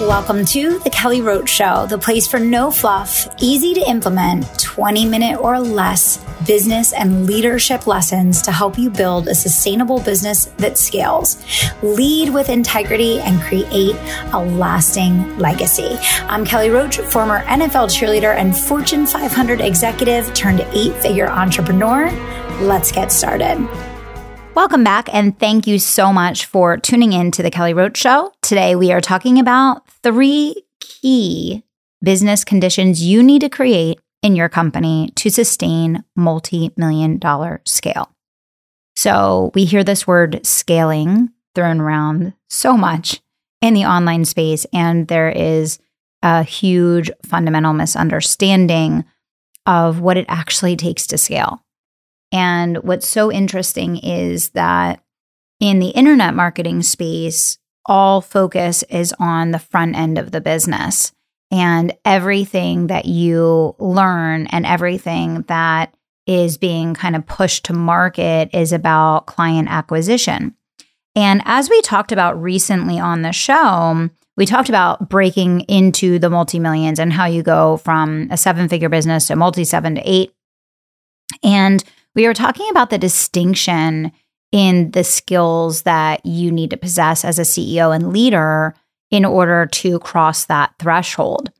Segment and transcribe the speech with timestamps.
[0.00, 5.04] Welcome to The Kelly Roach Show, the place for no fluff, easy to implement, 20
[5.04, 10.78] minute or less business and leadership lessons to help you build a sustainable business that
[10.78, 11.42] scales.
[11.82, 13.96] Lead with integrity and create
[14.32, 15.96] a lasting legacy.
[16.28, 22.08] I'm Kelly Roach, former NFL cheerleader and Fortune 500 executive turned eight figure entrepreneur.
[22.60, 23.68] Let's get started.
[24.54, 28.32] Welcome back, and thank you so much for tuning in to the Kelly Roach Show.
[28.42, 31.64] Today, we are talking about three key
[32.02, 38.10] business conditions you need to create in your company to sustain multi million dollar scale.
[38.96, 43.20] So, we hear this word scaling thrown around so much
[43.60, 45.78] in the online space, and there is
[46.22, 49.04] a huge fundamental misunderstanding
[49.66, 51.62] of what it actually takes to scale.
[52.32, 55.02] And what's so interesting is that
[55.60, 57.58] in the internet marketing space,
[57.88, 61.12] all focus is on the front end of the business.
[61.50, 65.94] And everything that you learn and everything that
[66.26, 70.54] is being kind of pushed to market is about client acquisition.
[71.16, 76.30] And as we talked about recently on the show, we talked about breaking into the
[76.30, 80.02] multi millions and how you go from a seven figure business to multi seven to
[80.04, 80.32] eight.
[81.42, 81.82] And
[82.14, 84.12] we were talking about the distinction
[84.52, 88.74] in the skills that you need to possess as a CEO and leader
[89.10, 91.50] in order to cross that threshold.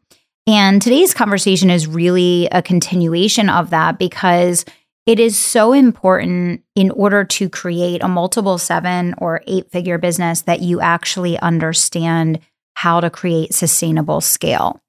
[0.46, 4.64] And today's conversation is really a continuation of that because
[5.04, 10.42] it is so important in order to create a multiple seven or eight figure business
[10.42, 12.40] that you actually understand
[12.74, 14.80] how to create sustainable scale.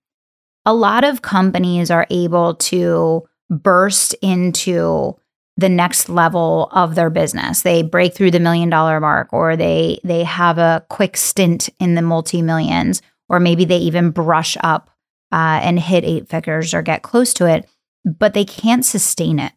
[0.66, 5.18] A lot of companies are able to burst into
[5.60, 7.62] the next level of their business.
[7.62, 11.96] They break through the million dollar mark or they they have a quick stint in
[11.96, 14.90] the multi millions or maybe they even brush up
[15.32, 17.70] uh, and hit eight figures or get close to it,
[18.06, 19.52] but they can't sustain it.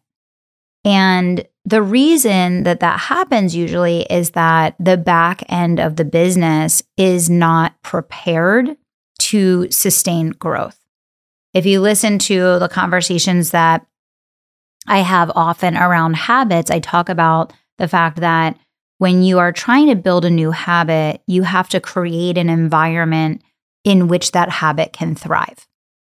[0.85, 6.83] And the reason that that happens usually is that the back end of the business
[6.97, 8.75] is not prepared
[9.19, 10.77] to sustain growth.
[11.53, 13.85] If you listen to the conversations that
[14.87, 18.57] I have often around habits, I talk about the fact that
[18.97, 23.41] when you are trying to build a new habit, you have to create an environment
[23.83, 25.67] in which that habit can thrive.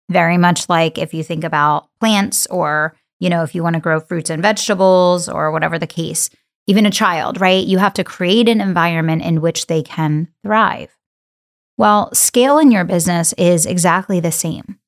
[0.10, 3.82] Very much like if you think about plants or, you know, if you want to
[3.82, 6.30] grow fruits and vegetables or whatever the case,
[6.68, 7.66] even a child, right?
[7.66, 10.96] You have to create an environment in which they can thrive.
[11.78, 14.80] Well, scale in your business is exactly the same.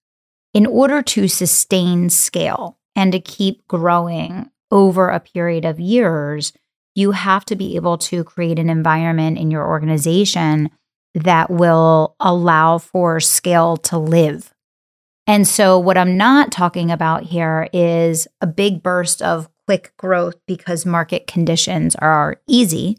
[0.53, 6.52] In order to sustain scale, and to keep growing over a period of years,
[6.96, 10.72] you have to be able to create an environment in your organization
[11.13, 14.52] that will allow for scale to live.
[15.28, 20.35] And so, what I'm not talking about here is a big burst of quick growth
[20.47, 22.97] because market conditions are easy.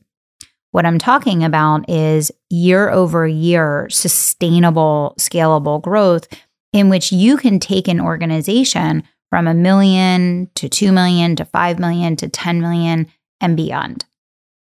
[0.70, 6.28] What I'm talking about is year over year sustainable, scalable growth
[6.72, 11.78] in which you can take an organization from a million to 2 million to 5
[11.78, 13.06] million to 10 million
[13.40, 14.04] and beyond.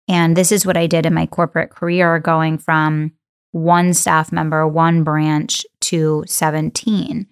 [0.08, 3.12] And this is what I did in my corporate career, going from
[3.52, 7.28] one staff member, one branch to 17.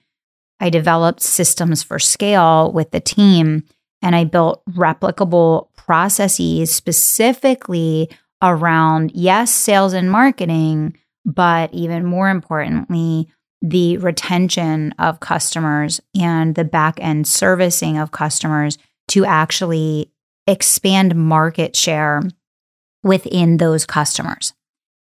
[0.60, 3.64] I developed systems for scale with the team
[4.02, 8.10] and I built replicable processes specifically
[8.42, 13.30] around, yes, sales and marketing, but even more importantly,
[13.62, 18.78] the retention of customers and the back end servicing of customers
[19.08, 20.12] to actually
[20.48, 22.22] expand market share
[23.04, 24.54] within those customers.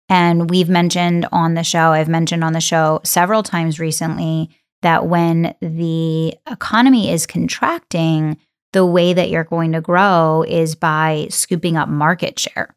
[0.10, 4.50] And we've mentioned on the show, I've mentioned on the show several times recently
[4.82, 8.38] that when the economy is contracting,
[8.74, 12.76] the way that you're going to grow is by scooping up market share,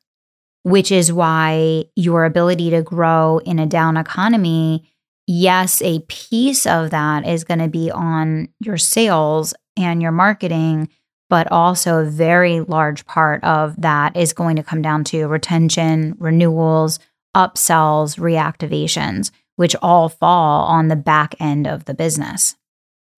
[0.63, 4.89] which is why your ability to grow in a down economy
[5.27, 10.89] yes, a piece of that is going to be on your sales and your marketing,
[11.29, 16.15] but also a very large part of that is going to come down to retention,
[16.19, 16.99] renewals,
[17.37, 22.57] upsells, reactivations, which all fall on the back end of the business.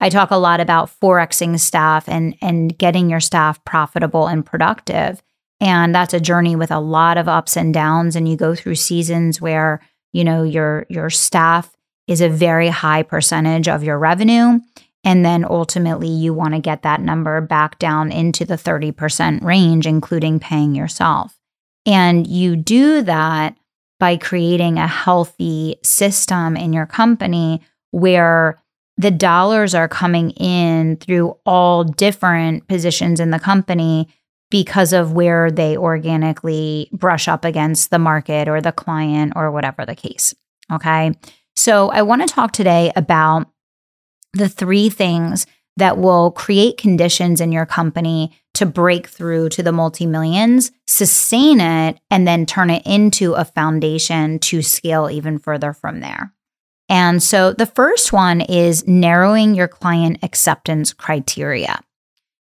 [0.01, 5.23] I talk a lot about forexing staff and and getting your staff profitable and productive.
[5.61, 8.77] And that's a journey with a lot of ups and downs and you go through
[8.77, 9.81] seasons where,
[10.13, 11.75] you know, your your staff
[12.09, 14.59] is a very high percentage of your revenue.
[15.05, 19.87] And then ultimately, you want to get that number back down into the 30% range,
[19.87, 21.39] including paying yourself.
[21.87, 23.57] And you do that
[24.01, 28.61] by creating a healthy system in your company where
[28.97, 34.09] the dollars are coming in through all different positions in the company
[34.51, 39.87] because of where they organically brush up against the market or the client or whatever
[39.87, 40.35] the case.
[40.73, 41.13] Okay.
[41.59, 43.51] So I want to talk today about
[44.33, 45.45] the three things
[45.77, 51.61] that will create conditions in your company to break through to the multi millions, sustain
[51.61, 56.33] it, and then turn it into a foundation to scale even further from there.
[56.89, 61.81] And so the first one is narrowing your client acceptance criteria.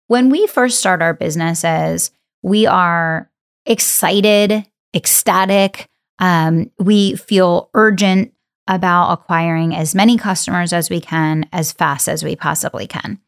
[0.08, 2.10] When we first start our businesses,
[2.42, 3.30] we are
[3.64, 5.88] excited, ecstatic.
[6.18, 8.34] Um, we feel urgent
[8.70, 13.20] about acquiring as many customers as we can as fast as we possibly can.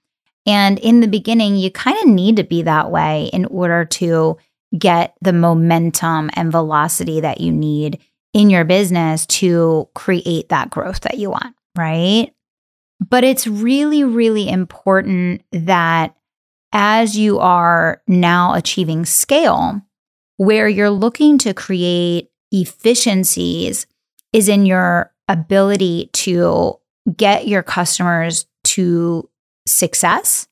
[0.47, 4.39] And in the beginning, you kind of need to be that way in order to
[4.79, 7.99] get the momentum and velocity that you need
[8.33, 12.33] in your business to create that growth that you want, right?
[13.01, 16.17] But it's really, really important that
[16.73, 19.83] as you are now achieving scale,
[20.37, 23.87] where you're looking to create efficiencies
[24.33, 26.79] is in your ability to
[27.17, 29.29] get your customers to
[29.67, 30.47] success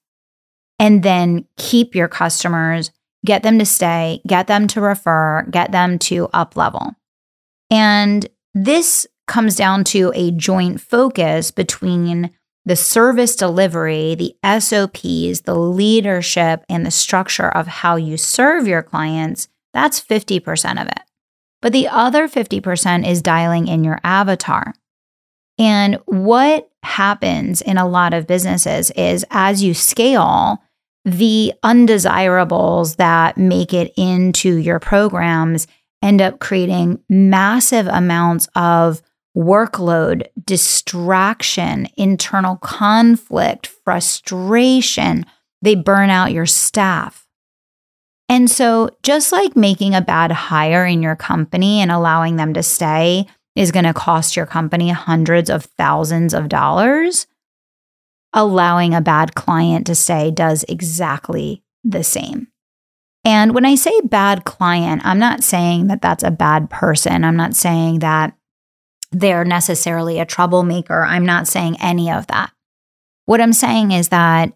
[0.79, 2.91] and then keep your customers,
[3.25, 6.95] get them to stay, get them to refer, get them to up level.
[7.71, 12.31] And this comes down to a joint focus between
[12.65, 18.83] the service delivery, the SOPs, the leadership, and the structure of how you serve your
[18.83, 19.49] clients.
[19.73, 21.01] That's 50% of it.
[21.63, 24.75] But the other 50% is dialing in your avatar.
[25.59, 30.63] And what happens in a lot of businesses is as you scale,
[31.05, 35.67] the undesirables that make it into your programs
[36.03, 39.03] end up creating massive amounts of
[39.37, 45.25] workload, distraction, internal conflict, frustration.
[45.63, 47.27] They burn out your staff.
[48.31, 52.63] And so, just like making a bad hire in your company and allowing them to
[52.63, 57.27] stay is going to cost your company hundreds of thousands of dollars,
[58.33, 62.47] allowing a bad client to stay does exactly the same.
[63.25, 67.25] And when I say bad client, I'm not saying that that's a bad person.
[67.25, 68.37] I'm not saying that
[69.11, 71.03] they're necessarily a troublemaker.
[71.03, 72.53] I'm not saying any of that.
[73.27, 74.53] What I'm saying is that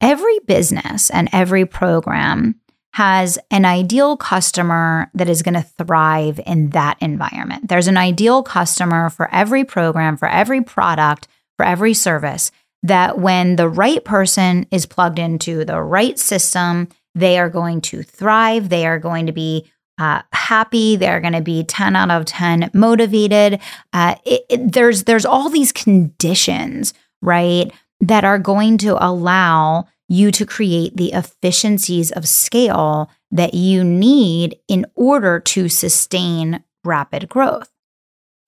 [0.00, 2.60] every business and every program
[2.96, 7.68] has an ideal customer that is going to thrive in that environment.
[7.68, 11.28] There's an ideal customer for every program, for every product,
[11.58, 12.50] for every service
[12.82, 18.02] that when the right person is plugged into the right system, they are going to
[18.02, 18.70] thrive.
[18.70, 20.96] They are going to be uh, happy.
[20.96, 23.60] They're going to be 10 out of 10 motivated.
[23.92, 27.70] Uh, it, it, there's there's all these conditions, right,
[28.00, 34.58] that are going to allow you to create the efficiencies of scale that you need
[34.68, 37.70] in order to sustain rapid growth.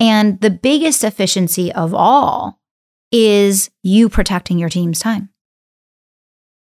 [0.00, 2.60] And the biggest efficiency of all
[3.10, 5.30] is you protecting your team's time.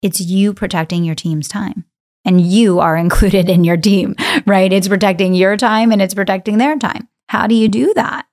[0.03, 1.85] It's you protecting your team's time.
[2.25, 4.15] And you are included in your team,
[4.47, 4.73] right?
[4.73, 7.09] It's protecting your time and it's protecting their time.
[7.29, 8.27] How do you do that?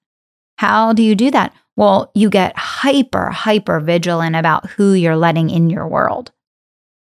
[0.58, 1.54] How do you do that?
[1.76, 6.32] Well, you get hyper, hyper vigilant about who you're letting in your world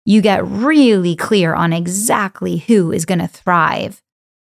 [0.05, 4.01] you get really clear on exactly who is going to thrive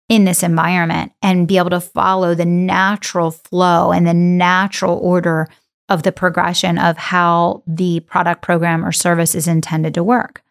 [0.08, 5.48] in this environment and be able to follow the natural flow and the natural order
[5.88, 10.42] of the progression of how the product, program, or service is intended to work.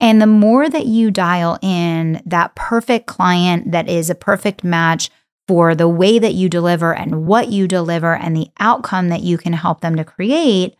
[0.00, 5.10] And the more that you dial in that perfect client that is a perfect match
[5.48, 9.38] for the way that you deliver and what you deliver and the outcome that you
[9.38, 10.76] can help them to create,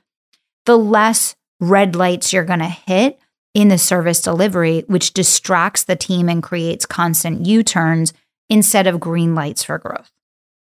[0.67, 3.19] the less red lights you're going to hit
[3.55, 8.13] in the service delivery, which distracts the team and creates constant U turns
[8.49, 10.11] instead of green lights for growth.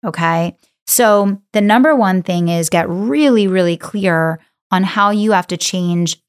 [0.04, 0.56] Okay.
[0.86, 4.40] So, the number one thing is get really, really clear
[4.70, 6.20] on how you have to change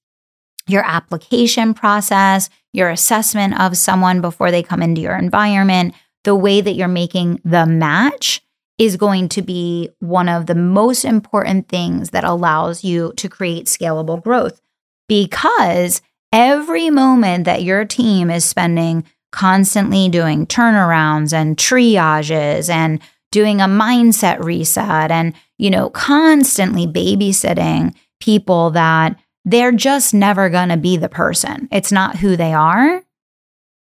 [0.68, 6.62] your application process, your assessment of someone before they come into your environment, the way
[6.62, 8.42] that you're making the match
[8.78, 13.66] is going to be one of the most important things that allows you to create
[13.66, 14.62] scalable growth
[15.08, 23.00] because every moment that your team is spending constantly doing turnarounds and triages and
[23.32, 30.70] doing a mindset reset and you know constantly babysitting people that they're just never going
[30.70, 31.68] to be the person.
[31.72, 33.04] It's not who they are.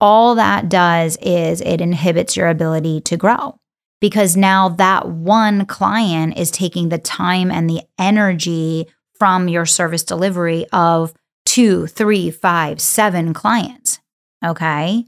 [0.00, 3.59] All that does is it inhibits your ability to grow
[4.00, 8.87] because now that one client is taking the time and the energy
[9.19, 11.12] from your service delivery of
[11.49, 14.00] two, three, five, seven clients.
[14.45, 15.07] Okay.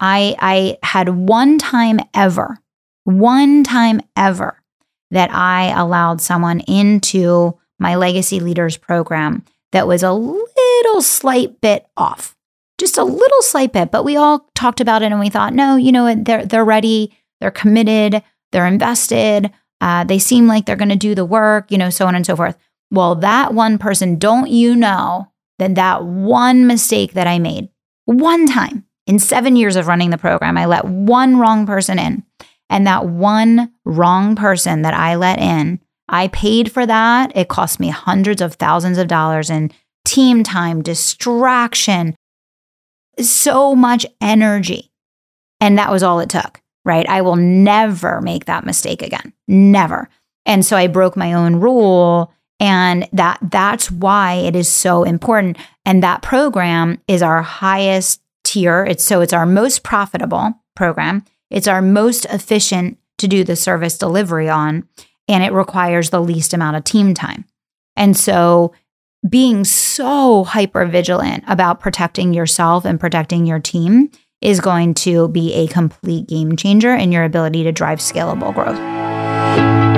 [0.00, 2.58] I, I had one time ever,
[3.04, 4.60] one time ever
[5.12, 11.86] that I allowed someone into my legacy leaders program that was a little slight bit
[11.96, 12.36] off,
[12.78, 13.92] just a little slight bit.
[13.92, 17.16] But we all talked about it and we thought, no, you know, they're they're ready,
[17.40, 21.78] they're committed, they're invested, uh, they seem like they're going to do the work, you
[21.78, 22.56] know, so on and so forth.
[22.90, 27.68] Well, that one person, don't you know that that one mistake that I made
[28.06, 32.24] one time in seven years of running the program, I let one wrong person in.
[32.68, 37.36] And that one wrong person that I let in, I paid for that.
[37.36, 39.70] It cost me hundreds of thousands of dollars in
[40.04, 42.16] team time, distraction,
[43.20, 44.90] so much energy.
[45.60, 47.08] And that was all it took, right?
[47.08, 49.32] I will never make that mistake again.
[49.46, 50.08] Never.
[50.44, 55.58] And so I broke my own rule and that that's why it is so important.
[55.84, 58.84] And that program is our highest tier.
[58.84, 61.24] It's so it's our most profitable program.
[61.50, 64.88] It's our most efficient to do the service delivery on
[65.28, 67.44] and it requires the least amount of team time.
[67.96, 68.72] And so
[69.28, 74.10] being so hyper vigilant about protecting yourself and protecting your team
[74.40, 79.95] is going to be a complete game changer in your ability to drive scalable growth.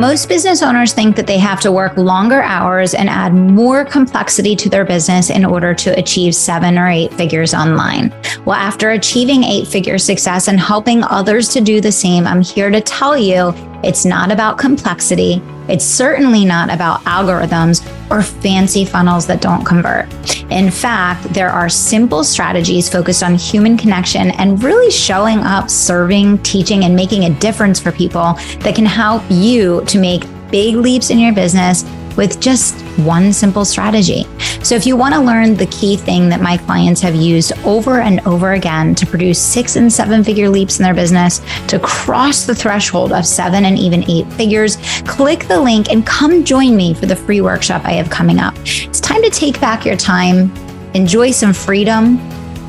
[0.00, 4.56] Most business owners think that they have to work longer hours and add more complexity
[4.56, 8.08] to their business in order to achieve seven or eight figures online.
[8.46, 12.70] Well, after achieving eight figure success and helping others to do the same, I'm here
[12.70, 15.42] to tell you it's not about complexity.
[15.68, 20.12] It's certainly not about algorithms or fancy funnels that don't convert.
[20.50, 26.38] In fact, there are simple strategies focused on human connection and really showing up, serving,
[26.38, 31.10] teaching, and making a difference for people that can help you to make big leaps
[31.10, 31.84] in your business
[32.16, 34.26] with just one simple strategy.
[34.62, 38.00] So, if you want to learn the key thing that my clients have used over
[38.00, 42.44] and over again to produce six and seven figure leaps in their business, to cross
[42.44, 44.76] the threshold of seven and even eight figures,
[45.06, 48.54] click the link and come join me for the free workshop I have coming up.
[48.64, 50.52] It's time to take back your time,
[50.94, 52.18] enjoy some freedom,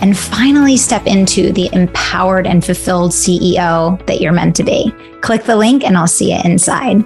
[0.01, 4.91] and finally step into the empowered and fulfilled CEO that you're meant to be.
[5.21, 7.03] Click the link and I'll see you inside.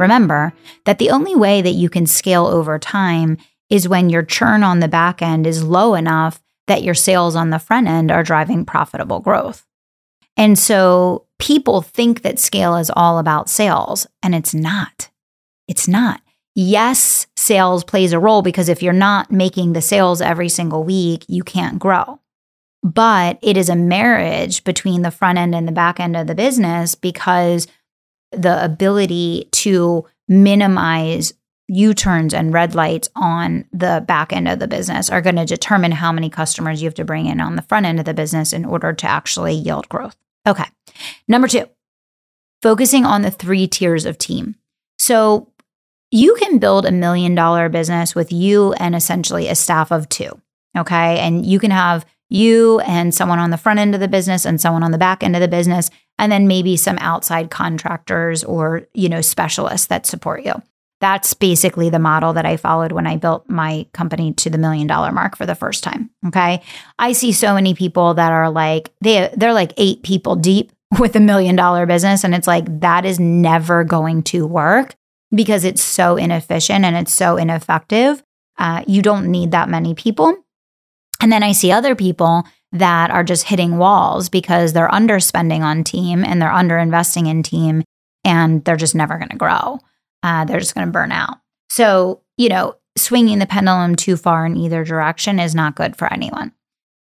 [0.00, 0.54] Remember
[0.86, 3.36] that the only way that you can scale over time
[3.68, 7.50] is when your churn on the back end is low enough that your sales on
[7.50, 9.66] the front end are driving profitable growth.
[10.38, 15.10] And so people think that scale is all about sales, and it's not.
[15.68, 16.22] It's not.
[16.54, 21.26] Yes, sales plays a role because if you're not making the sales every single week,
[21.28, 22.20] you can't grow.
[22.82, 26.34] But it is a marriage between the front end and the back end of the
[26.34, 27.66] business because
[28.32, 31.34] the ability to minimize
[31.68, 35.44] U turns and red lights on the back end of the business are going to
[35.44, 38.14] determine how many customers you have to bring in on the front end of the
[38.14, 40.16] business in order to actually yield growth.
[40.46, 40.64] Okay.
[41.28, 41.66] Number two,
[42.60, 44.56] focusing on the three tiers of team.
[44.98, 45.52] So
[46.10, 50.40] you can build a million dollar business with you and essentially a staff of two.
[50.76, 51.18] Okay.
[51.20, 54.60] And you can have you and someone on the front end of the business and
[54.60, 58.86] someone on the back end of the business and then maybe some outside contractors or
[58.94, 60.54] you know specialists that support you.
[61.00, 64.86] That's basically the model that i followed when i built my company to the million
[64.86, 66.62] dollar mark for the first time okay?
[66.98, 71.16] I see so many people that are like they they're like eight people deep with
[71.16, 74.94] a million dollar business and it's like that is never going to work
[75.34, 78.22] because it's so inefficient and it's so ineffective.
[78.58, 80.36] Uh, you don't need that many people
[81.20, 85.84] and then I see other people that are just hitting walls because they're underspending on
[85.84, 87.82] team and they're underinvesting in team
[88.24, 89.80] and they're just never going to grow.
[90.22, 91.38] Uh, they're just going to burn out.
[91.68, 96.12] So, you know, swinging the pendulum too far in either direction is not good for
[96.12, 96.52] anyone.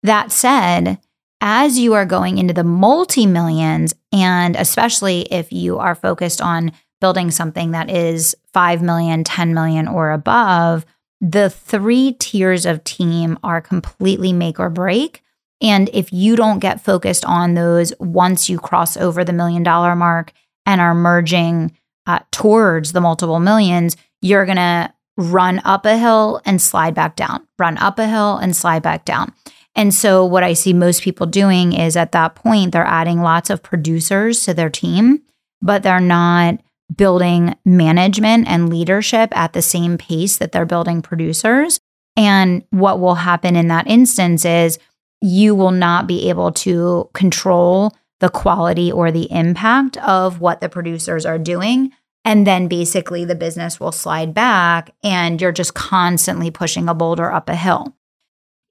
[0.02, 0.98] That said,
[1.40, 6.72] as you are going into the multi millions, and especially if you are focused on
[7.00, 10.86] building something that is 5 million, 10 million, or above,
[11.22, 15.22] the three tiers of team are completely make or break.
[15.62, 19.94] And if you don't get focused on those once you cross over the million dollar
[19.94, 20.32] mark
[20.66, 26.42] and are merging uh, towards the multiple millions, you're going to run up a hill
[26.44, 29.32] and slide back down, run up a hill and slide back down.
[29.76, 33.48] And so, what I see most people doing is at that point, they're adding lots
[33.48, 35.22] of producers to their team,
[35.62, 36.58] but they're not
[36.94, 41.80] building management and leadership at the same pace that they're building producers.
[42.16, 44.78] And what will happen in that instance is
[45.20, 50.68] you will not be able to control the quality or the impact of what the
[50.68, 51.92] producers are doing.
[52.24, 57.32] And then basically the business will slide back and you're just constantly pushing a boulder
[57.32, 57.96] up a hill.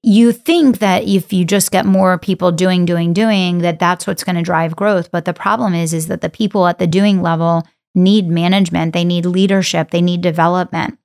[0.02, 4.24] You think that if you just get more people doing, doing, doing, that that's what's
[4.24, 5.10] going to drive growth.
[5.10, 7.62] But the problem is, is that the people at the doing level
[7.94, 10.98] need management, they need leadership, they need development.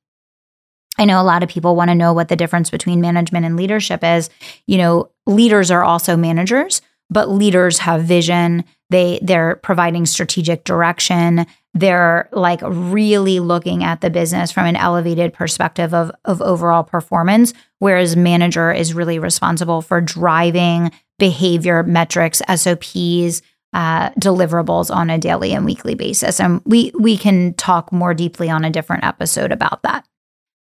[0.97, 3.55] I know a lot of people want to know what the difference between management and
[3.55, 4.29] leadership is.
[4.65, 8.63] You know, leaders are also managers, but leaders have vision.
[8.89, 11.45] They they're providing strategic direction.
[11.73, 17.53] They're like really looking at the business from an elevated perspective of of overall performance,
[17.79, 23.41] whereas manager is really responsible for driving behavior metrics, SOPs,
[23.77, 26.39] uh, deliverables on a daily and weekly basis.
[26.39, 30.03] And we we can talk more deeply on a different episode about that.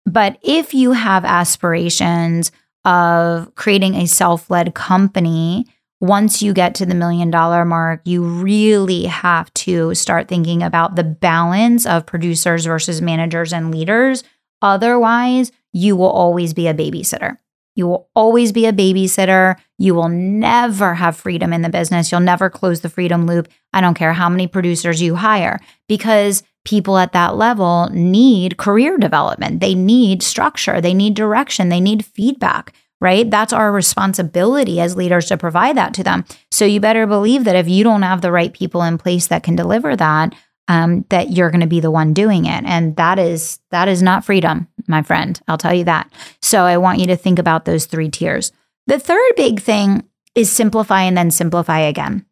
[0.06, 2.52] But if you have aspirations
[2.86, 5.66] of creating a self-led company,
[6.00, 10.96] once you get to the million dollar mark, you really have to start thinking about
[10.96, 14.24] the balance of producers versus managers and leaders.
[14.62, 17.38] Otherwise, you will always be a babysitter.
[17.80, 19.56] You will always be a babysitter.
[19.78, 22.12] You will never have freedom in the business.
[22.12, 23.48] You'll never close the freedom loop.
[23.72, 28.98] I don't care how many producers you hire because people at that level need career
[28.98, 29.62] development.
[29.62, 30.82] They need structure.
[30.82, 31.70] They need direction.
[31.70, 33.32] They need feedback, right?
[33.32, 36.26] That's our responsibility as leaders to provide that to them.
[36.52, 39.44] So you better believe that if you don't have the right people in place that
[39.44, 40.36] can deliver that,
[40.70, 42.64] um, that you're going to be the one doing it.
[42.64, 45.40] And that is that is not freedom my friend.
[45.48, 46.10] I'll tell you that.
[46.42, 48.54] So i want you to think about those three tiers.
[48.88, 52.26] The third big thing is simplify and then simplify again.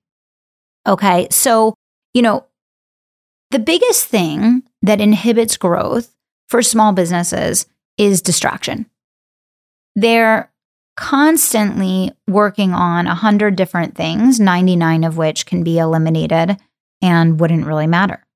[0.87, 1.27] Okay?
[1.31, 1.73] So
[2.13, 2.45] you know
[3.49, 6.15] the biggest thing that inhibits growth
[6.47, 7.65] for small businesses
[7.97, 8.85] is distraction.
[9.95, 10.51] They're
[10.95, 16.57] constantly working on a hundred different things 99 of which can be eliminated
[17.01, 18.26] and wouldn't really matter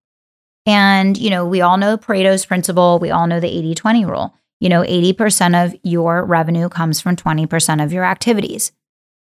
[0.65, 2.99] and, you know, we all know Pareto's principle.
[2.99, 4.35] We all know the 80 20 rule.
[4.59, 8.71] You know, 80% of your revenue comes from 20% of your activities.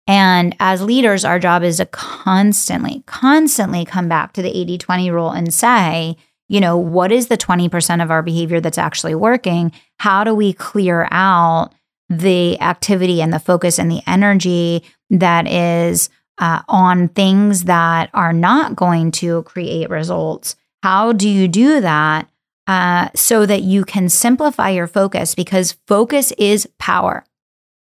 [0.07, 5.11] And as leaders, our job is to constantly, constantly come back to the 80 20
[5.11, 6.17] rule and say,
[6.49, 9.73] you know, what is the 20% of our behavior that's actually working?
[9.99, 11.71] How do we clear out
[12.09, 18.33] the activity and the focus and the energy that is uh, on things that are
[18.33, 20.57] not going to create results?
[20.83, 22.31] How do you do that
[22.67, 25.35] uh, so that you can simplify your focus?
[25.35, 27.25] Because focus is power.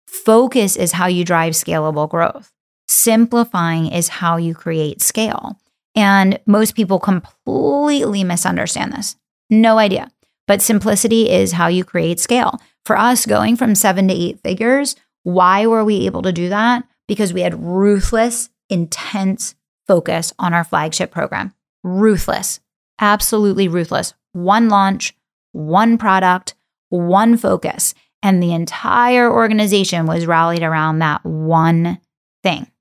[0.07, 2.51] Focus is how you drive scalable growth.
[2.87, 5.59] Simplifying is how you create scale.
[5.95, 9.15] And most people completely misunderstand this.
[9.49, 10.11] No idea.
[10.47, 12.61] But simplicity is how you create scale.
[12.85, 16.83] For us, going from seven to eight figures, why were we able to do that?
[17.07, 19.55] Because we had ruthless, intense
[19.87, 21.53] focus on our flagship program.
[21.83, 22.59] Ruthless
[22.99, 24.13] absolutely ruthless.
[24.33, 25.15] One launch,
[25.51, 26.55] one product,
[26.89, 27.93] one focus.
[28.21, 31.99] And the entire organization was rallied around that one
[32.43, 32.71] thing.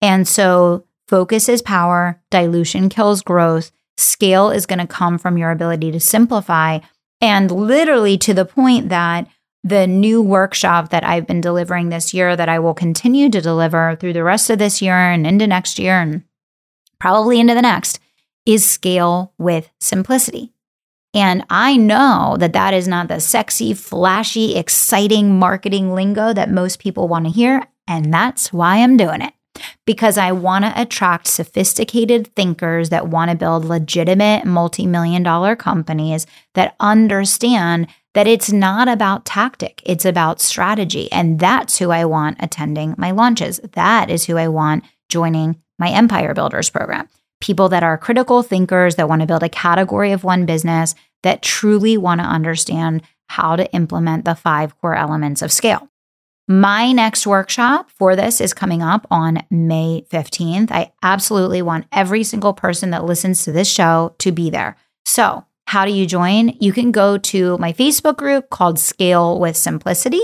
[0.00, 5.50] And so focus is power, dilution kills growth, scale is going to come from your
[5.50, 6.78] ability to simplify.
[7.20, 9.28] And literally to the point that
[9.64, 13.96] the new workshop that I've been delivering this year, that I will continue to deliver
[13.96, 16.22] through the rest of this year and into next year and
[17.00, 17.98] probably into the next,
[18.48, 20.54] is scale with simplicity.
[21.12, 26.78] And I know that that is not the sexy, flashy, exciting marketing lingo that most
[26.78, 27.62] people want to hear.
[27.86, 29.34] And that's why I'm doing it.
[29.84, 35.54] Because I want to attract sophisticated thinkers that want to build legitimate multi million dollar
[35.54, 41.10] companies that understand that it's not about tactic, it's about strategy.
[41.12, 43.60] And that's who I want attending my launches.
[43.72, 47.08] That is who I want joining my Empire Builders program
[47.40, 51.42] people that are critical thinkers that want to build a category of one business that
[51.42, 55.88] truly want to understand how to implement the five core elements of scale.
[56.50, 60.70] My next workshop for this is coming up on May 15th.
[60.70, 64.76] I absolutely want every single person that listens to this show to be there.
[65.04, 66.56] So, how do you join?
[66.60, 70.22] You can go to my Facebook group called Scale with Simplicity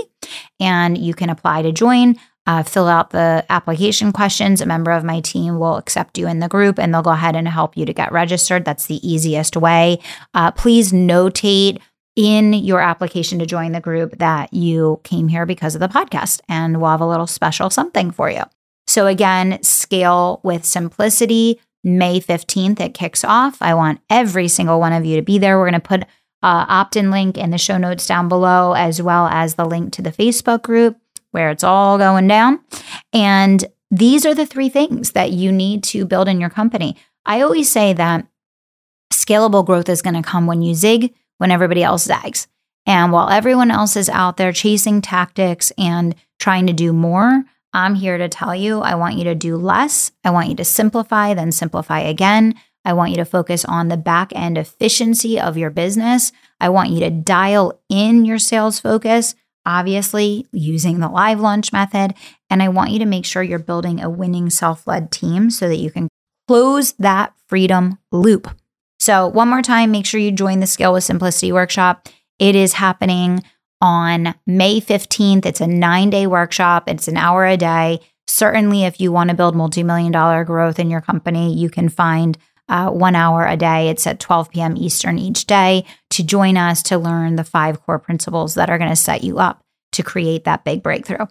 [0.59, 2.15] and you can apply to join
[2.47, 4.61] uh, fill out the application questions.
[4.61, 7.35] A member of my team will accept you in the group and they'll go ahead
[7.35, 8.65] and help you to get registered.
[8.65, 9.99] That's the easiest way.
[10.33, 11.79] Uh, please notate
[12.15, 16.39] in your application to join the group that you came here because of the podcast,
[16.47, 18.43] and we'll have a little special something for you.
[18.87, 21.59] So, again, scale with simplicity.
[21.83, 23.61] May 15th, it kicks off.
[23.61, 25.57] I want every single one of you to be there.
[25.57, 26.03] We're going to put
[26.41, 29.91] uh, opt in link in the show notes down below, as well as the link
[29.93, 30.97] to the Facebook group
[31.35, 32.61] where it's all going down.
[33.11, 36.95] And these are the three things that you need to build in your company.
[37.25, 38.25] I always say that
[39.13, 42.47] scalable growth is going to come when you zig, when everybody else zags.
[42.85, 47.43] And while everyone else is out there chasing tactics and trying to do more,
[47.73, 50.13] I'm here to tell you I want you to do less.
[50.23, 52.55] I want you to simplify, then simplify again.
[52.85, 56.31] I want you to focus on the back end efficiency of your business.
[56.61, 62.13] I want you to dial in your sales focus, obviously using the live launch method.
[62.49, 65.67] And I want you to make sure you're building a winning self led team so
[65.67, 66.07] that you can
[66.47, 68.49] close that freedom loop.
[68.99, 72.07] So, one more time, make sure you join the Scale with Simplicity workshop.
[72.39, 73.43] It is happening
[73.81, 75.45] on May 15th.
[75.45, 77.99] It's a nine day workshop, it's an hour a day.
[78.27, 81.89] Certainly, if you want to build multi million dollar growth in your company, you can
[81.89, 83.89] find uh, one hour a day.
[83.89, 84.77] It's at 12 p.m.
[84.77, 88.89] Eastern each day to join us to learn the five core principles that are going
[88.89, 91.25] to set you up to create that big breakthrough.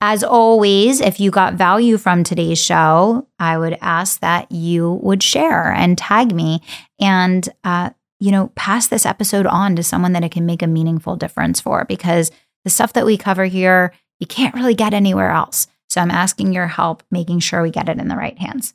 [0.00, 5.22] As always, if you got value from today's show, I would ask that you would
[5.22, 6.62] share and tag me
[7.00, 10.68] and, uh, you know, pass this episode on to someone that it can make a
[10.68, 12.30] meaningful difference for because
[12.64, 15.66] the stuff that we cover here, you can't really get anywhere else.
[15.90, 18.74] So I'm asking your help making sure we get it in the right hands.